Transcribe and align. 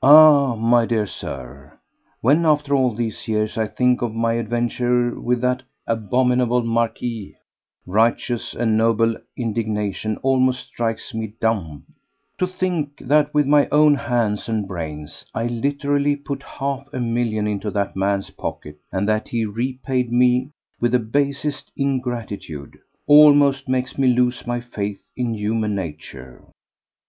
4. 0.00 0.08
Ah, 0.08 0.54
my 0.54 0.86
dear 0.86 1.08
Sir, 1.08 1.76
when 2.20 2.46
after 2.46 2.72
all 2.72 2.94
these 2.94 3.26
years 3.26 3.58
I 3.58 3.66
think 3.66 4.00
of 4.00 4.14
my 4.14 4.34
adventure 4.34 5.18
with 5.20 5.40
that 5.40 5.64
abominable 5.88 6.62
Marquis, 6.62 7.34
righteous 7.84 8.54
and 8.54 8.78
noble 8.78 9.16
indignation 9.36 10.18
almost 10.18 10.68
strikes 10.68 11.12
me 11.12 11.34
dumb. 11.40 11.82
To 12.38 12.46
think 12.46 12.98
that 13.00 13.34
with 13.34 13.44
my 13.44 13.68
own 13.72 13.96
hands 13.96 14.48
and 14.48 14.68
brains 14.68 15.26
I 15.34 15.46
literally 15.48 16.14
put 16.14 16.44
half 16.44 16.86
a 16.92 17.00
million 17.00 17.48
into 17.48 17.72
that 17.72 17.96
man's 17.96 18.30
pocket, 18.30 18.78
and 18.92 19.08
that 19.08 19.26
he 19.30 19.46
repaid 19.46 20.12
me 20.12 20.52
with 20.80 20.92
the 20.92 21.00
basest 21.00 21.72
ingratitude, 21.76 22.78
almost 23.08 23.68
makes 23.68 23.98
me 23.98 24.06
lose 24.06 24.46
my 24.46 24.60
faith 24.60 25.10
in 25.16 25.34
human 25.34 25.74
nature. 25.74 26.40